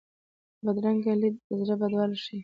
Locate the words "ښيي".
2.23-2.37